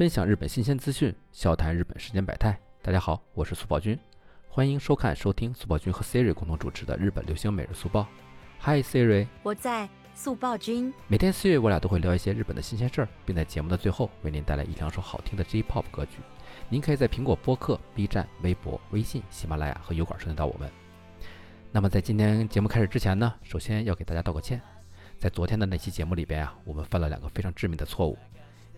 [0.00, 2.58] 分享日本新鲜资讯，笑谈日本世间百态。
[2.80, 3.98] 大家好，我是速报君，
[4.48, 8.06] 欢迎收看收听速报君和 Siri 共同主持的日本流行每日速报。
[8.62, 10.90] Hi Siri，我在速报君。
[11.06, 16.12] 每天 Siri 我俩都会聊一些日本的新鲜事儿，并在节目的最后为您带来一两首好听的 J-Pop 歌曲。
[16.70, 20.72] 您可以在苹果播客、B 站、微博、微信、喜马拉雅和油管收听到我们。
[21.70, 24.62] 那么在今天节目开始之前呢，首先要给大家道个歉，
[25.18, 28.16] 在昨天的那期节目里边啊，我们犯了两个非常致命的错误。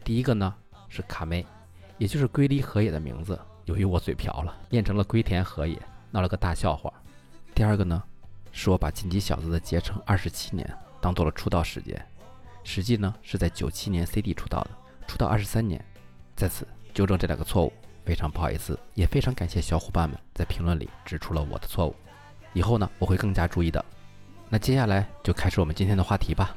[0.02, 0.52] 第一个呢
[0.93, 1.46] 是卡妹，
[1.96, 5.80] 也就是龟梨和也的名字，由于我嘴瓢了，念成了龟田和也，
[6.11, 6.93] 闹了个大笑话。
[7.54, 8.03] 第二个呢，
[8.53, 11.99] 是我把晋级小子的结成二十七年当做了出道时间，
[12.63, 14.71] 实际呢是在九七年 CD 出道的，
[15.07, 15.82] 出道二十三年，
[16.36, 17.72] 在此纠正这两个错误，
[18.04, 21.96] 非常不好意思，也非常感谢小伙伴们在评论里指出了我的错误，
[22.52, 23.82] 以后呢我会更加注意的。
[24.50, 26.54] 那接下来就开始我们今天的话题吧。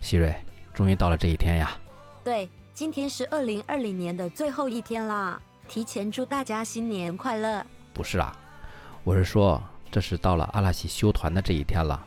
[0.00, 0.32] 希瑞，
[0.72, 1.76] 终于到了这一天呀！
[2.22, 7.64] 对，今天是二零二零年的最后一天啦，提前祝大家新年快乐。
[7.94, 8.36] 不是啊，
[9.02, 12.04] 我是说，这是到了阿拉西休团的这一天了。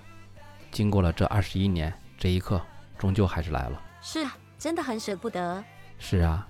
[0.70, 2.61] 经过了这二十一年，这一刻
[3.00, 3.81] 终究还是来了。
[4.00, 5.64] 是啊，真的很舍不得。
[5.98, 6.48] 是啊，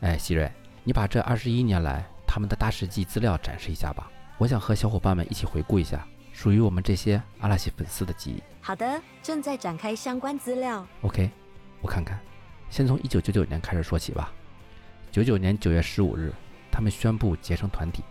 [0.00, 0.50] 哎，希瑞，
[0.82, 6.02] 你把这二十一年来他们的大事记资料展示一下吧，我想和小伙伴们一起回顾一下
[6.32, 8.42] 属于我们这些阿拉西粉丝的记忆。
[8.62, 10.86] 好的，正在展开相关资料。
[11.02, 11.30] OK，
[11.82, 12.18] 我看看，
[12.70, 14.32] 先从一九九九年开始说起吧。
[15.10, 16.32] 九九年九月十五日，
[16.70, 18.04] 他们宣布结成团体，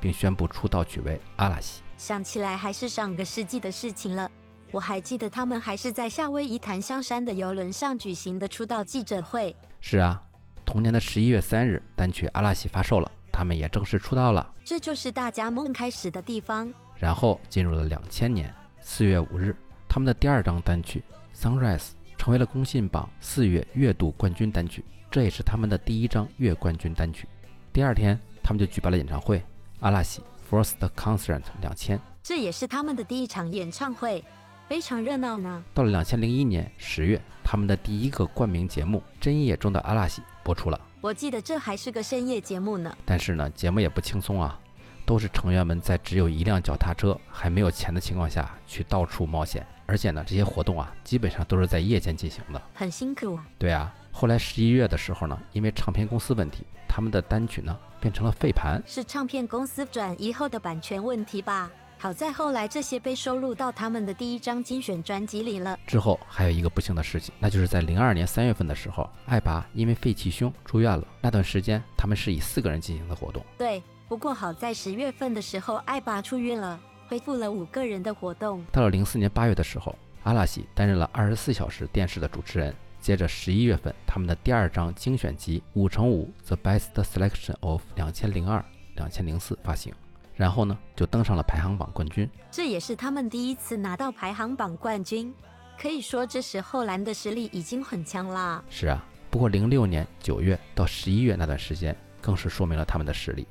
[0.00, 1.82] 并宣布出道曲为阿拉西。
[1.98, 4.30] 想起来还是上个世纪的事情了。
[4.70, 9.54] 我还记得他们还是在夏威夷檀香山的游轮上举行的出道记者会。
[9.80, 10.22] 是啊，
[10.64, 14.54] 同年的十一月三日，单曲《阿拉西》发售了，他们也正式出道了。
[14.64, 16.72] 这就是大家梦开始的地方。
[16.96, 19.56] 然后进入了两千年四月五日，
[19.88, 21.02] 他们的第二张单曲
[21.40, 21.78] 《Sunrise》
[22.24, 27.28] 成为了公信榜四月月度冠军单曲，这也是他们的第一张月冠军单曲。
[27.70, 29.38] 第二天，他们就举办了演唱会
[29.80, 31.98] 《阿拉西 First Concert 两千》。
[32.22, 34.24] 这也是他们的第一场演唱会，
[34.66, 35.62] 非常热闹呢。
[35.74, 40.80] 到了两千零一年十月，他们的第一个冠名节目《真夜中的阿拉西》播出了。
[41.02, 42.96] 我记得这还是个深夜节目呢。
[43.04, 44.58] 但是呢，节目也不轻松啊，
[45.04, 52.62] 都是成员们在只有一辆脚踏车、还没有钱的情况下去到处冒险，而且呢，这些活动啊，基本上都是在夜间进行的。
[52.74, 53.46] 很辛苦啊。
[53.58, 58.82] 对啊，后来十一月的时候呢，因为唱片公司问题，他们的单曲呢变成了废盘。
[58.86, 61.70] 是唱片公司转移后的版权问题吧？
[61.96, 65.78] 好在后来这些被收录到他们的第一张精选专辑里了。
[65.86, 71.06] 之后还有一个不幸的事情，那就是在零二年三月份的时候，艾拔因为肺气胸住院了。
[71.22, 73.42] 那段时间，他们是以四个人进行的活动。
[73.56, 76.78] 对，不过好在十月份的时候，艾拔出院了，
[77.08, 78.64] 恢复了五个人的活动。
[78.72, 82.74] 到了零四年八月的时候，阿拉西担任了二十四小时电视的主持人。
[83.00, 89.92] 接着十一月份，他们的第二张精选集《五乘五 The Best Selection of 两千零二两千零四》发行，
[90.34, 92.26] 然后呢就登上了排行榜冠军。
[92.50, 95.34] 这也是他们第一次拿到排行榜冠军，
[95.78, 98.64] 可以说这时候蓝的实力已经很强啦。
[98.70, 103.46] 是啊，不过零六年九月到十一月那段时间，更是说明了他们的实力。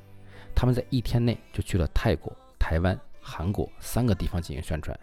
[0.55, 4.99] 他们在一天内就去了泰国、台湾、韩国三个地方进行宣传，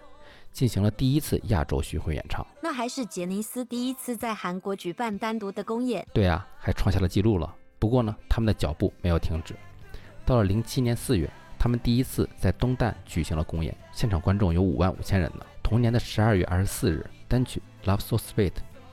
[0.52, 2.46] 进行了第一次亚洲巡回演唱。
[2.62, 6.06] 那还是杰尼斯第一次在韩国举办单独的公演。
[6.12, 7.52] 对啊，还创下了记录了。
[7.78, 9.56] 不过呢，他们的脚步没有停止。
[10.26, 15.46] 到了零七年四月，他们第一次在东旦举行了公演，现场观众有五万五千人呢。
[15.62, 18.50] 同年的十二月二十四日，单曲《Love So Sweet》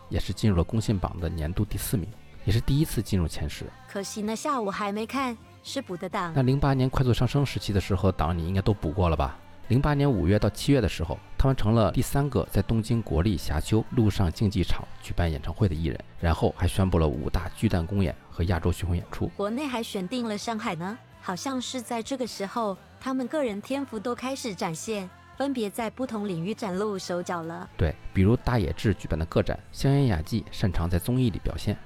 [0.10, 2.08] 也是进入了公信榜的年度第四名，
[2.46, 3.66] 也是第一次进入前十。
[3.90, 6.32] 可惜呢，下午还没看，是补的档。
[6.34, 9.38] 那零八年快速上升时期的时候，档你应该都补过了吧？
[9.68, 19.28] 零八年五月到七月的时候，他们成了第三个在东京国立霞丘陆上竞技场举办演唱会的艺人，然后还宣布了五大巨蛋公演和亚洲巡回演出。
[19.36, 27.70] 国内还选定了上海呢，好像是在这个时候，他们个人天赋都开始展现，分别在不同领域崭露手脚了。
[27.76, 31.78] 对，比如大野智举办的个展，香烟雅纪擅长在综艺里表现，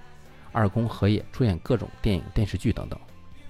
[0.51, 2.99] 二宫和也出演各种电影、电视剧等等。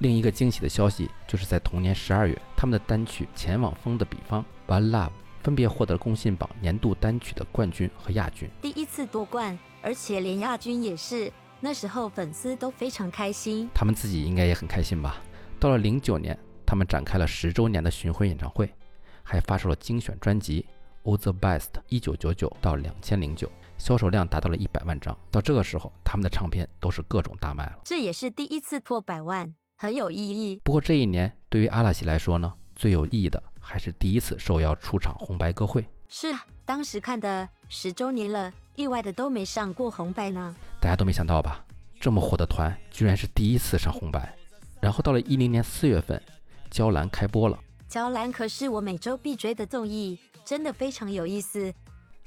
[0.02, 4.44] 另一个惊喜的消息就是在同年十二月，他们的单曲《前往风的彼方》
[4.74, 5.12] （One Love）
[5.44, 8.50] 分别获得了公信榜年度单曲的冠军和亚军。
[8.64, 11.32] 第一次夺冠，而且连亚军也是。
[11.60, 15.22] 那时候粉丝都非常开心，他们自己应该也很开心吧。
[15.60, 18.74] 到了零九年，他们展开了十周年的巡回演唱会，
[19.22, 20.66] 还发售了精选专辑
[21.08, 21.60] 《All the Best》
[21.90, 25.16] 一九九九到两千零九，销售量达到了一百万张。
[25.30, 27.82] 到这个时候，他们的唱片都是各种大卖了。
[27.86, 30.62] 这也是第一次破百万，很有意义。
[30.64, 35.84] 不过这一年对于阿拉西来说呢，最有意义的还是第一次受邀出场红白歌会。
[36.08, 40.56] 是啊，当时看的十周年了，意外的都没上过红白呢。
[40.80, 41.66] 大家都没想到吧？
[42.00, 44.32] 这么火的团居然是第一次上红白。
[44.80, 46.22] 然后到了一零年四月份，
[46.70, 47.58] 娇兰开播了。
[47.88, 51.74] 娇兰可是我每周必追的综艺，真的非常有意思。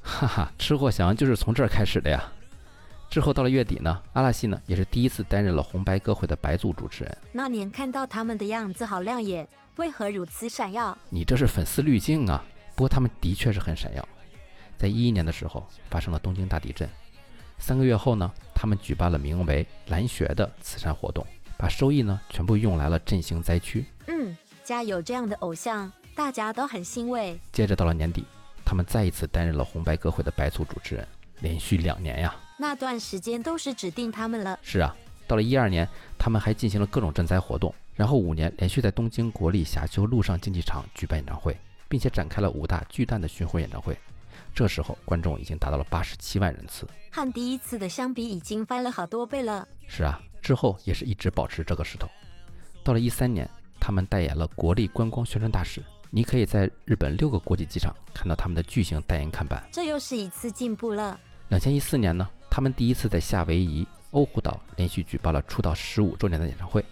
[0.00, 2.32] 哈哈，吃货翔就是从这儿开始的呀。
[3.10, 7.18] 之后到了月底呢，阿拉西呢也是第一次担任了红白歌会的白组主持人。
[7.32, 9.46] 那年看到他们的样子好亮眼，
[9.76, 10.96] 为何如此闪耀？
[11.10, 12.44] 你这是粉丝滤镜啊！
[12.74, 14.08] 不过他们的确是很闪耀。
[14.76, 16.88] 在一一年的时候，发生了东京大地震。
[17.58, 21.24] 三个月后呢，他们举办了名为“蓝学”的慈善活动，
[21.56, 23.84] 把收益呢全部用来了振兴灾区。
[24.08, 27.38] 嗯，家有这样的偶像，大家都很欣慰。
[27.52, 28.24] 接着到了年底，
[28.64, 31.06] 他们再一次担任了红白歌会的白组主持人，
[31.38, 32.34] 连续两年呀。
[32.56, 34.58] 那段时间都是指定他们了。
[34.62, 34.94] 是啊，
[35.26, 41.56] 到了一二年，他们还进行了各种赈灾活动，然后五年连续在东京国立霞丘陆上竞技场举办演唱会，
[41.88, 43.96] 并且展开了五大巨蛋的巡回演唱会。
[44.54, 49.66] 这时候观众已经达到了八十七万人次，和第一次的相比，已经翻了好多倍了。
[49.88, 52.08] 是啊，之后也是一直保持这个势头。
[52.84, 53.48] 到了一三年，
[53.80, 59.66] 他们代言了国立观光宣传大使，你可以在日本六个国际机场看到他们的巨型代言看板。
[59.72, 61.18] 这又是一次进步了。
[61.48, 66.84] 两千一四年呢，他们第一次在夏威夷欧胡岛连续举办了出道十五周年的演唱会，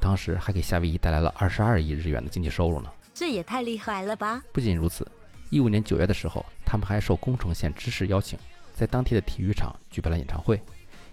[0.00, 2.90] 当时还给夏威夷带来了二十二亿日元的经济收入呢。
[3.14, 4.42] 这也太厉害了吧！
[4.52, 5.06] 不仅如此。
[5.48, 8.36] 一五年九月的时候，他们还受宫城县知事邀请，
[8.74, 10.60] 在当地的体育场举办了演唱会，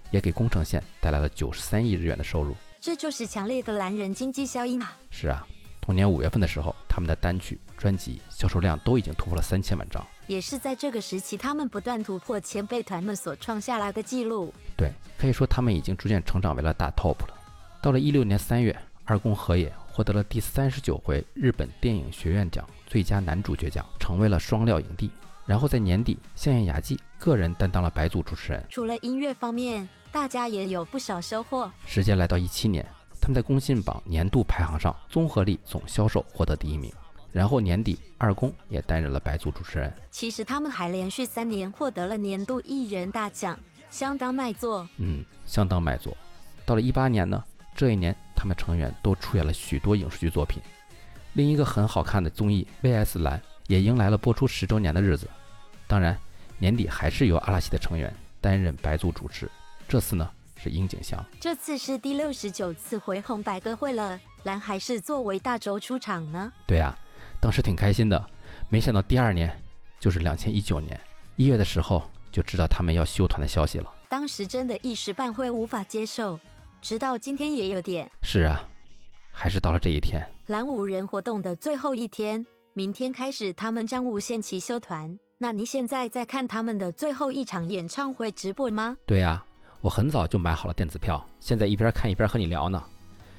[0.09, 2.55] 也给宫城县带来了九十三亿日元的收入。
[2.81, 4.97] 这就是强烈的蓝人经济效应啊！
[5.11, 5.45] 是啊，
[5.79, 10.03] 同年五月份的时候，他们的单曲、专辑销售量都已经突破了三千万张。
[10.27, 14.53] 也是在这个时期，他们不断突破前辈团们所创下来的记录。
[14.77, 17.33] 对，可以说他们已经逐渐成长为了大 top 了。
[17.81, 22.65] 到了一六年三月，二宫和也获得了第三十九回日本电影学院奖。
[22.87, 25.09] 最佳男主角奖成为了双料影帝，
[25.45, 28.63] 然后在年底，相叶雅纪个人担当了白组主持人。
[28.69, 31.71] 除了音乐方面，大家也有不少收获。
[31.87, 32.85] 时间来到一七年，
[33.19, 36.93] 他们在公信榜年度排行上综合力总销售获得第一名。
[37.33, 39.91] 然后年底，二宫也担任了白组主持人。
[40.11, 43.59] 其实他们还连续三年获得了年度艺人大奖，
[43.89, 44.87] 相当卖座。
[44.97, 46.15] 嗯，相当卖座。
[46.63, 47.43] 到了一八年呢，
[47.75, 50.61] 这一年他们成员都出演了许多影视剧作品。
[51.33, 55.27] 另一个很好看的综艺《V.S 蓝》也迎来了播出十周年的日子。
[55.87, 56.15] 当然，
[56.59, 59.49] 年底还是由阿拉西的成员担任白组主持。
[59.87, 61.25] 这次呢是樱井翔。
[61.41, 66.53] 这次是第六十九次回红白歌会了，蓝还是作为大轴出场呢？
[66.67, 66.95] 对呀，
[67.43, 68.25] 当时挺开心的。
[68.69, 69.53] 没想到第二年
[69.99, 70.97] 就是两千一九年
[71.35, 72.01] 一月的时候，
[72.31, 73.93] 就知道他们要休团的消息了。
[74.07, 76.39] 当时真的一时半会无法接受，
[76.81, 78.09] 直到今天也有点。
[78.21, 78.63] 是啊。
[79.29, 85.19] 还是到了这一天，蓝五人活动的最后一天，明天开始，他们将无限期休团。
[85.39, 88.95] 那你现在在看他们的最后一场演唱会直播吗？
[89.05, 89.43] 对呀，
[89.81, 92.81] 我很早就买好了电子票，现在一边看一边和你聊呢。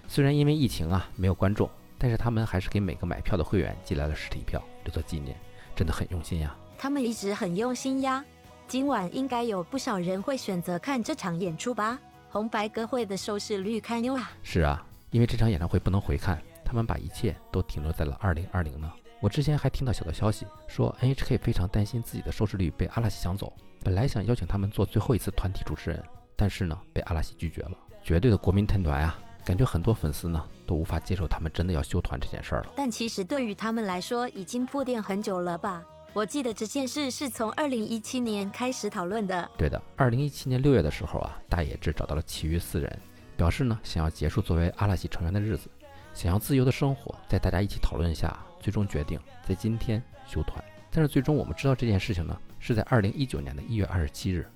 [0.09, 1.71] 虽然因为疫情啊没有观众，
[2.05, 5.35] 但是他们还是给每个买票的会员寄来了实体票留作纪念，
[5.75, 6.55] 真的很用心呀。
[6.77, 8.23] 他们一直很用心呀。
[8.69, 11.99] 今晚应该有不少人会选择看这场演出吧？
[12.29, 14.33] 红白歌会的收视率堪忧啊。
[14.43, 14.87] 是啊。
[15.13, 18.93] 因为这场演唱会不能回看，他们把一切都停留在了二零二零呢。
[19.23, 23.51] 我之前还听到小道消息说，NHK 非常担心自己的收视率被阿拉西抢走，
[23.83, 26.05] 本来想邀请他们做最后一次团体主持人，
[26.37, 27.71] 但是呢，被阿拉西拒绝了。
[28.03, 32.73] 绝对的国民天团啊，感觉很多粉丝呢都无法接受他们真的要休团这件事儿了。
[32.77, 35.83] 但其实对于他们来说，已经铺垫很久了吧？
[36.13, 39.51] 我记得这件事是从二零一七年开始讨论的。
[39.59, 42.99] 对的，二零一七年六月的时候啊，大野智找到了其余四人。
[43.37, 45.69] 表示呢，想要结束作为阿拉西成员的日子，
[46.13, 50.63] 想要自由的生活，在大家一起讨论下，最终决定在今天休团。
[50.93, 54.49] 但是最终我们知道这件事情呢，是在二零一九年的一月二十七日。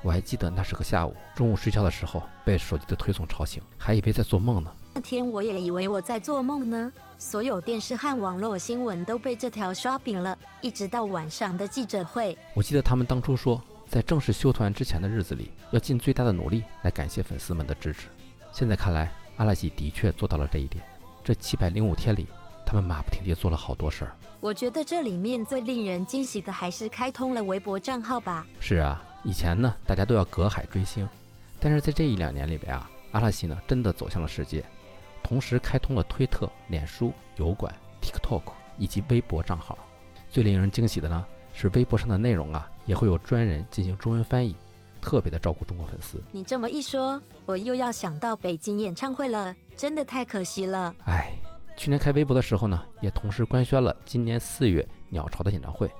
[0.00, 4.72] 我还记得那是个下午，中午睡觉的时候被手机的推送吵醒，还以为在做梦呢。
[4.94, 6.92] 那天我也以为我在做梦呢。
[7.18, 12.36] 所有电视和网络新闻都被这条刷屏了，一直到晚上的记者会。
[12.52, 18.08] 我记得他们当初说，在正式休团之前的日子里，要尽最大的努力来感谢粉丝们的支持。
[18.52, 20.84] 现在看来，阿拉西的确做到了这一点。
[21.22, 22.26] 这七百零五天里，
[22.66, 24.16] 他们马不停蹄做了好多事儿。
[24.40, 28.44] 我觉得这里面最令人惊喜的还是开通了微博账号吧。
[28.58, 31.08] 是啊，以前呢，大家都要隔海追星，
[31.60, 34.64] 但是在这一两年里边啊，阿拉西呢真的走向了世界，
[35.22, 38.42] 同时开通了推特、脸书、油管、TikTok
[38.78, 39.78] 以及微博账号。
[40.28, 44.56] 最令人惊喜的呢，是微博上的内容啊，也会有专人进行中文翻译。
[45.00, 46.22] 特别的照顾中国粉丝。
[46.30, 50.94] 你这么一说，我又要想到北京演唱会了，真的太可惜了。
[51.06, 51.32] 哎，
[51.76, 55.90] 去年开微博的时候呢，也同时官宣了今年四月鸟巢的演唱会。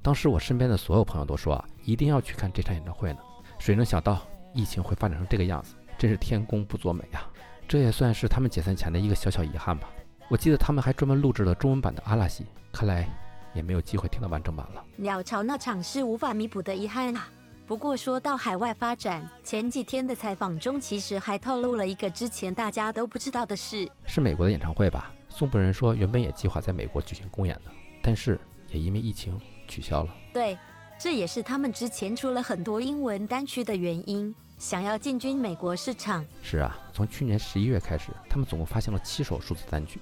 [0.00, 3.18] 当时我身边的所有朋友都说啊，一定要去看这场演唱会呢。
[3.58, 4.22] 谁能想到
[4.54, 5.74] 疫情会发展成这个样子？
[5.98, 7.26] 真是天公不作美啊！
[7.68, 9.88] 这也算是他们解散前的一个小小遗憾吧。
[10.28, 13.08] 我记得他们还专门录制了中文版的阿拉西，看来
[13.54, 14.84] 也没有机会听到完整版了。
[14.96, 17.28] 鸟巢那场是无法弥补的遗憾啊。
[17.66, 25.12] 不过说到海外发展，前几天的采访中其实还透露了一个之前大家都不知道的事，是美国的演唱会吧？
[25.28, 27.70] 宋本人说原本也计划在美国举行公演的，
[28.00, 28.38] 但是
[28.70, 30.14] 也因为疫情取消了。
[30.32, 30.56] 对，
[30.96, 36.24] 这也是他们之前出了很多英文单曲的原因，想要进军美国市场。
[36.42, 40.00] 是啊，从去年十一月开始，他们总共发行了七首数字单曲，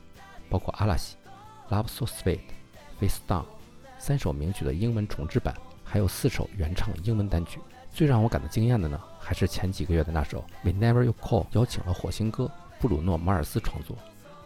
[0.49, 1.17] 包括《阿拉西》、
[1.75, 2.37] 《Love So Sweet》、
[3.01, 3.43] 《Face Down》
[3.99, 5.55] 三首名曲的英文重制版。
[5.87, 7.61] 还有四首原唱英文单曲，
[7.93, 13.97] 最让我感到惊艳的呢，还是前几个月的那首《Whenever You Call》，邀请了火星哥布鲁诺·马尔斯创作，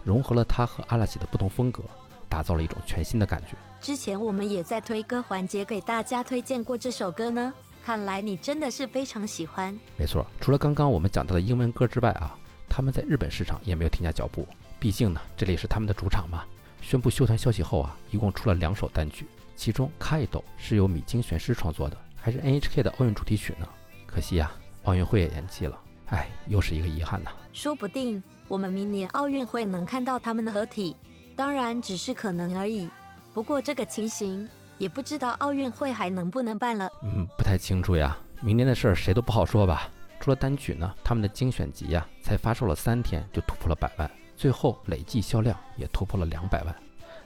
[0.05, 1.83] 融合了他和阿拉西的不同风格，
[2.29, 3.57] 打造了一种全新的感觉。
[3.81, 7.55] 之前我们也在推歌环节给大家推荐过这首歌呢，
[7.89, 9.75] 看来你真的是非常喜欢。
[9.97, 12.37] 没错，除了刚刚我们讲到的英文歌之外啊，
[12.69, 14.47] 他们在日本市场也没有停下脚步，
[14.79, 16.45] 毕竟呢，这里是他们的主场嘛。
[16.83, 19.27] 宣布休团消息后啊，一共出了两首单曲。
[19.57, 20.29] 其中《Kaido》
[20.59, 23.67] 是由米津玄师创作的，还是 NHK 的奥运主题曲呢？
[24.07, 24.53] 可惜呀，
[24.85, 27.31] 奥运会也延期了，哎，又是一个遗憾呐。
[27.55, 30.95] 说不定我们明年奥运会能看到他们的合体，
[31.35, 32.87] 当然只是可能而已。
[33.33, 34.47] 不过这个情形
[34.79, 36.89] 也不知道奥运会还能不能办了。
[37.03, 38.17] 嗯，不太清楚呀。
[38.41, 39.89] 明年的事儿谁都不好说吧。
[40.21, 46.75] 除了单曲呢，他们的精选集呀，才发售了三天就突破了百万，最后累计销量也突破了两百万。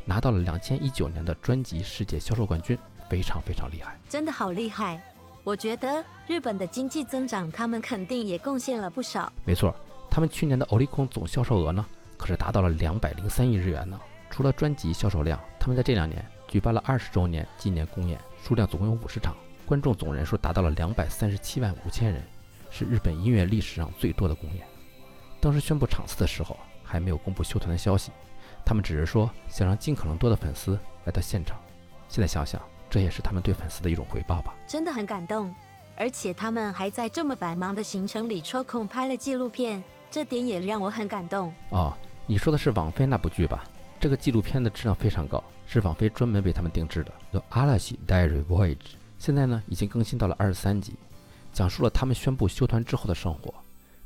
[0.05, 2.77] 拿到了两千一九年的专辑世界销售冠军，
[3.09, 5.01] 非常非常厉害，真的好厉害！
[5.45, 9.33] 我觉得日本的经济增长，他们肯定也贡献了不少。
[9.45, 9.75] 没错，
[10.11, 11.85] 他们去年的欧力空总销售额呢，
[12.17, 13.99] 可是达到了两百零三亿日元呢。
[14.31, 22.23] 除了专辑销售量，他们在这两年举办了二十周年纪念公演，数量总共有五十场，观众总人数达到了两百三十七万五千人，
[22.71, 24.63] 是日本音乐历史上最多的公演。
[25.41, 26.55] 当时宣布场次的时候，
[26.85, 28.13] 还没有公布休团的消息。
[28.67, 31.59] 他们只是说想让尽可能多的粉丝来到现场，
[32.07, 34.55] 现在想想，这也是他们对粉丝的一种回报吧。
[34.69, 35.55] 真的很感动，
[35.97, 41.51] 而且他们还在这么繁忙的行程里抽空拍了纪录片，这点也让我很感动。
[41.71, 43.65] 哦，你说的是网飞那部剧吧？
[44.03, 48.75] 这个纪录片的质量非常高，是网飞专门为他们定制的，叫《阿拉西 Diary Voyage》。
[49.17, 50.95] 现在呢，已经更新到了二十三集，
[51.53, 53.55] 讲述了他们宣布休团之后的生活。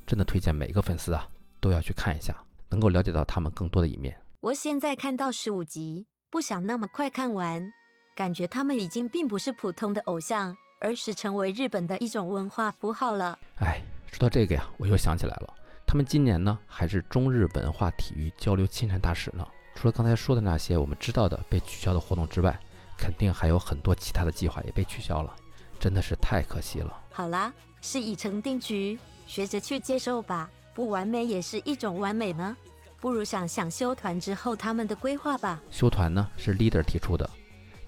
[0.06, 1.26] 真的推荐每个粉丝啊
[1.60, 2.36] 都要去看一下，
[2.68, 4.14] 能够了解到他们更多的一面。
[4.40, 7.72] 我现在看到十五集，不想那么快看完，
[8.14, 13.38] 感觉他们已经并不是普通的偶像，而是成为日本的一种文化符号了。
[13.60, 13.80] 哎，
[14.12, 15.54] 说到这个呀，我又想起来了，
[15.86, 19.48] 他们今年呢还是中日文化体育交流亲善大使呢。
[19.76, 22.58] 除了刚才说的那些我们知道的被取消的活动之外，
[22.96, 25.36] 肯定还有很多其他的计划也被取消了，
[25.78, 26.98] 真的是太可惜了。
[27.12, 27.52] 好啦，
[27.82, 32.56] 是已成定局，学着去接受吧，不完美也是一种完美呢。
[32.98, 35.60] 不如想想休团之后他们的规划吧。
[35.70, 37.28] 休团呢是 leader 提出的，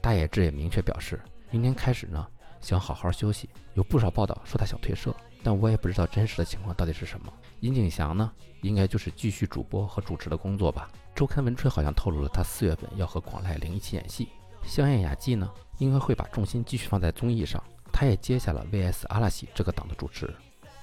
[0.02, 1.18] 大野智也明确表示，
[1.50, 2.24] 明年开始呢
[2.60, 3.48] 想好好休息。
[3.72, 7.32] 有不少报道说他想退社，但我也不知道真实的情况到底是什么。
[7.60, 8.30] 殷景祥呢，
[8.60, 10.90] 应该就是继续主播和主持的工作吧。
[11.18, 14.28] 周刊文春好像透露了他四月份要和广濑铃一起演戏。
[14.62, 17.60] 香艳雅纪呢，应该会把重心继续放在综艺上，
[17.92, 20.32] 他也接下了 VS 阿拉西这个档的主持。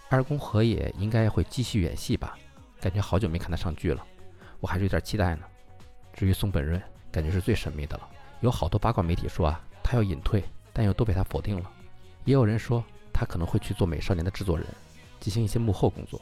[0.09, 2.37] 二宫和也应该会继续演戏吧，
[2.81, 4.05] 感觉好久没看他上剧了。
[4.59, 5.45] 我还是有点期待呢。
[6.11, 8.09] 至于松本润，感觉是最神秘的了。
[8.41, 11.71] 有好多八卦媒体说啊，他要隐退，但又都被他否定了。
[12.25, 14.67] 也有人说他可能会去做美少年的制作人，
[15.21, 16.21] 进行一些幕后工作。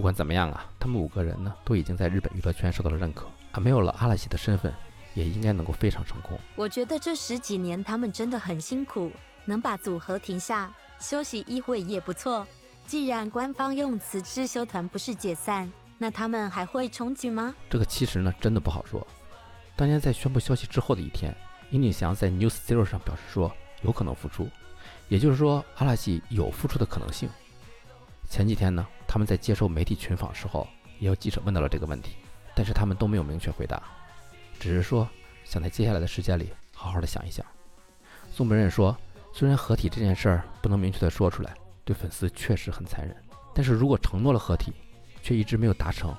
[0.00, 4.72] 不管怎么样啊，他们五个人呢都已经在日本娱乐圈受到了认可啊，没有了阿拉西的身份，
[5.12, 6.40] 也应该能够非常成功。
[6.56, 9.12] 我觉得这十几年他们真的很辛苦，
[9.44, 12.46] 能把组合停下休息一会也不错。
[12.86, 15.70] 既然官方用词是休团，不是解散。
[15.98, 17.54] 那他们还会重聚吗？
[17.68, 19.06] 这个其实呢，真的不好说。
[19.76, 21.36] 当年在宣布消息之后的一天，
[21.68, 24.48] 殷景祥在 News Zero 上表示说有可能复出，
[25.08, 27.28] 也就是说阿拉西有复出的可能性。
[28.30, 30.64] 前几天呢，他们在接受媒体群访时候，
[31.00, 32.14] 也有记者问到了这个问题，
[32.54, 33.82] 但是他们都没有明确回答，
[34.60, 35.06] 只是说
[35.44, 37.44] 想在接下来的时间里好好的想一想。
[38.32, 38.96] 宋本人说，
[39.32, 41.52] 虽然合体这件事儿不能明确的说出来，
[41.84, 43.16] 对粉丝确实很残忍，
[43.52, 44.72] 但是如果承诺了合体，
[45.24, 46.14] 却一直没有达成，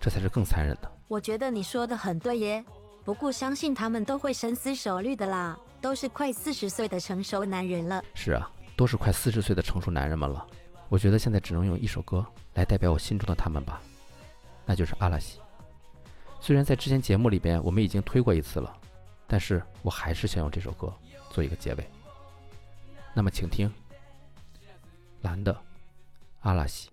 [0.00, 0.88] 这才是更残忍的。
[1.08, 2.64] 我觉得你说的很对耶，
[3.04, 8.04] 不过相信他们都会深思熟虑的啦，都是快四十岁的成熟男人了。
[8.14, 10.46] 是啊，都是快四十岁的成熟男人们了。
[10.88, 12.24] 我觉得现在只能用一首歌
[12.54, 13.80] 来代表我心中的他们吧，
[14.64, 15.40] 那就是阿拉西。
[16.40, 18.76] 虽然在之前节目里边我们已经推过一次了，
[19.26, 20.92] 但是我还是想用这首歌
[21.30, 21.90] 做一个结尾。
[23.14, 23.72] 那么，请听
[25.22, 25.56] 蓝的
[26.40, 26.90] 阿拉西。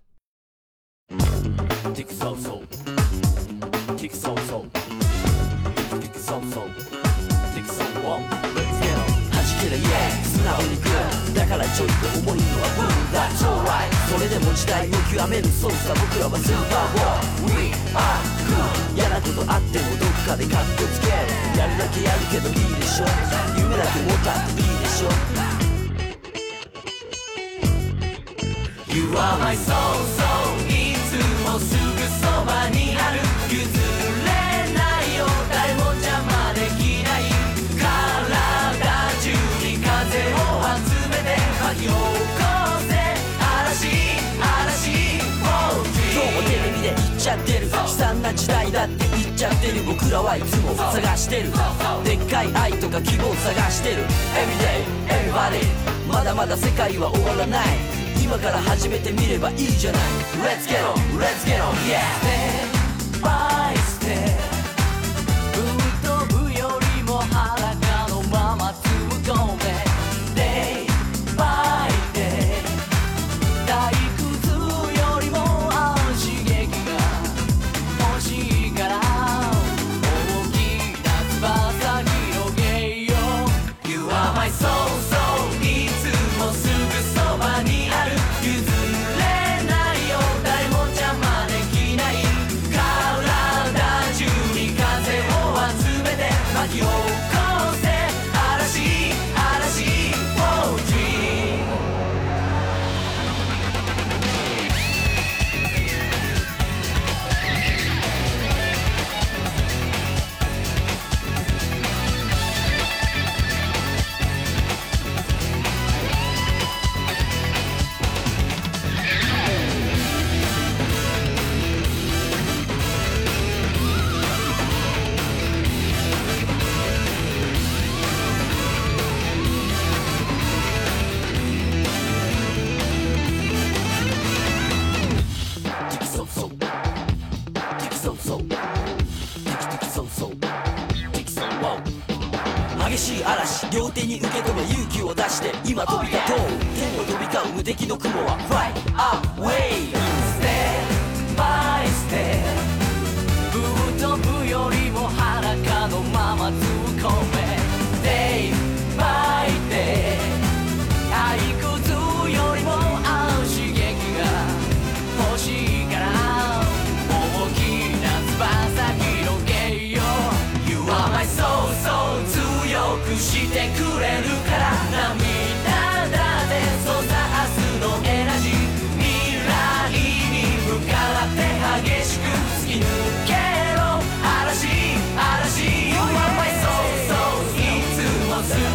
[9.64, 18.60] ける yeah 素直に来るだからちょっと重いのは boom that's alright それでも時代を極めるそうさ僕らはスーパーボー We are cool
[18.94, 21.16] 嫌なことあってもどっかでカッコつける
[21.58, 23.06] やるだけやるけどいいでしょ
[23.56, 25.08] 夢だけ持ったっていいでしょ
[28.94, 29.74] You are my soul,
[30.14, 31.80] soul いつもすぐ
[32.22, 32.83] そばに
[48.24, 49.84] な時代だって言っちゃってる。
[49.84, 51.52] 僕らはいつも探してる。
[52.04, 54.02] でっかい愛とか希望探してる。
[54.32, 54.80] Everyday,
[55.12, 55.60] everybody
[56.08, 57.66] まだまだ世界は終わらない。
[58.24, 60.00] 今から始めてみればいいじゃない。
[60.40, 64.32] Let's get on, let's get on, yeah Step by step
[65.52, 68.72] ぶっ飛ぶよりも裸のまま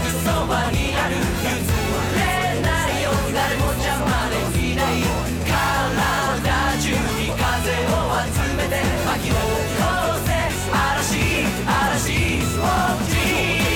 [0.09, 1.69] そばにある譲
[2.17, 2.17] れ
[2.61, 5.05] ないよ誰も邪魔できない
[5.45, 9.85] 体中に風を集めて巻き起こ
[10.25, 10.29] せ
[10.73, 13.69] 嵐嵐 Oh dream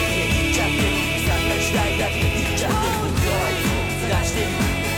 [1.63, 4.50] 時代だって言っちゃってる僕らはいつも探してる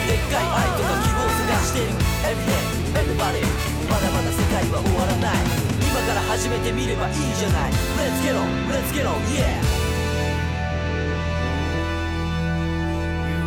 [0.07, 1.87] でっかい愛とか希望を探してる
[2.25, 2.63] Everyday,
[2.99, 3.43] everybody
[3.89, 5.37] まだまだ世界は終わらない。
[5.79, 7.71] 今から始めてみればいいじゃない。
[7.71, 9.74] Let's get on, let's get on, yeah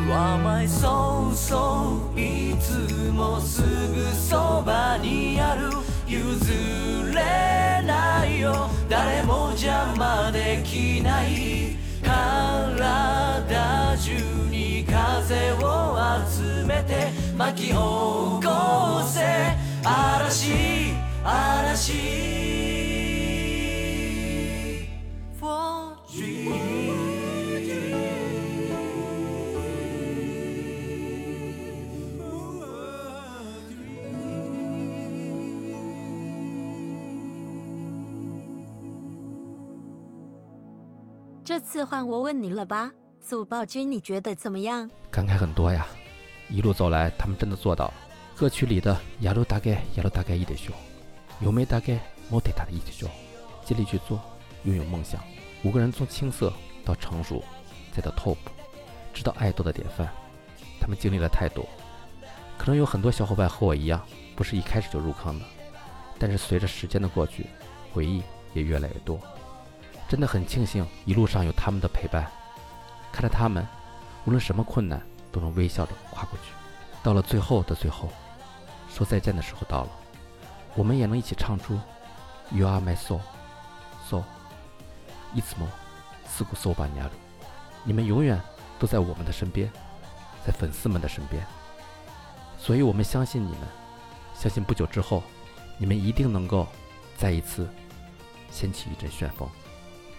[0.09, 5.69] You're my soul, soul いつもすぐそばにある。
[6.07, 8.71] 譲れないよ。
[8.89, 11.77] 誰も邪魔できない。
[12.03, 14.13] 体中
[14.51, 19.21] に風を集めて巻き起こせ。
[19.85, 22.38] 嵐嵐。
[41.79, 44.91] 次换我问你了吧，速报君，你觉得怎么样？
[45.13, 45.87] 感慨很多呀。
[46.49, 47.95] 一路走来，他们真的做到了。
[48.37, 50.73] 歌曲里的“亚鲁大概亚鲁大概一得修，
[51.39, 53.07] 有没大概莫得他的一得修”，
[53.65, 54.21] 尽力去做，
[54.65, 55.21] 拥有梦想。
[55.63, 56.53] 五个人从青涩
[56.85, 57.45] 到成熟，
[57.95, 58.39] 再到 top，
[59.15, 60.09] 直到爱豆的典范。
[60.81, 61.65] 他们经历了太多，
[62.59, 65.47] 可能有很多小伙伴和我一样，不是一开始就入坑的，
[66.19, 67.47] 但是随着时间的过去，
[67.93, 68.21] 回忆
[68.53, 69.21] 也越来越多。
[70.08, 72.30] 真的很庆幸一路上有他们的陪伴，
[73.12, 73.68] 看着他们，
[74.26, 76.52] 无论什么困难都能微笑着跨过去。
[77.02, 78.10] 到了最后的最后，
[78.90, 79.90] 说再见的时候到了，
[80.76, 81.80] 我们也能一起唱出
[82.52, 83.22] “You are my soul,
[84.10, 84.24] soul”，
[85.36, 85.68] いつも
[86.28, 87.12] すぐそばにある。
[87.84, 88.40] 你们永远
[88.80, 89.70] 都在我们的身边，
[90.46, 91.46] 在粉丝们的身边。
[92.58, 93.68] 所以我们相信你们，
[94.34, 95.24] 相信不久之后，
[95.78, 96.68] 你们一定能够
[97.18, 97.68] 再一次
[98.50, 99.50] 掀起一阵旋风。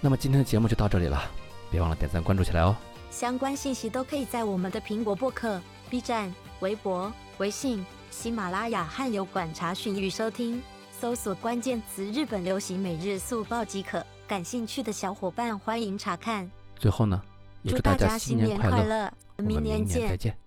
[0.02, 1.22] 那么今天的节目就到这里了，
[1.70, 2.76] 别忘了点赞关注起来哦。
[3.12, 14.06] 相关信息都可以在我们的苹果播客、B 站、微博、微信、喜马拉雅和油管查询与收听，搜索关键词“日本流行每日速报”即可。
[14.28, 16.50] 感兴趣的小伙伴欢迎查看。
[16.78, 17.20] 最后呢，
[17.64, 20.38] 也祝大家新新年快乐，明明年再见，见，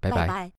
[0.00, 0.52] 拜拜拜